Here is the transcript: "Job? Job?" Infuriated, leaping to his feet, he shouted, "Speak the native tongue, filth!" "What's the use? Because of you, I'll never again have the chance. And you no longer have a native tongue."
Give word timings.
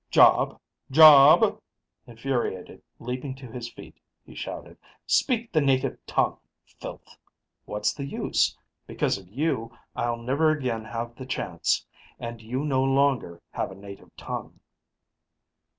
"Job? 0.09 0.59
Job?" 0.89 1.59
Infuriated, 2.07 2.81
leaping 2.97 3.35
to 3.35 3.45
his 3.45 3.69
feet, 3.71 3.99
he 4.25 4.33
shouted, 4.33 4.79
"Speak 5.05 5.53
the 5.53 5.61
native 5.61 6.03
tongue, 6.07 6.39
filth!" 6.65 7.19
"What's 7.65 7.93
the 7.93 8.05
use? 8.05 8.57
Because 8.87 9.19
of 9.19 9.29
you, 9.29 9.77
I'll 9.95 10.17
never 10.17 10.49
again 10.49 10.85
have 10.85 11.13
the 11.13 11.27
chance. 11.27 11.85
And 12.19 12.41
you 12.41 12.65
no 12.65 12.83
longer 12.83 13.43
have 13.51 13.69
a 13.69 13.75
native 13.75 14.09
tongue." 14.17 14.59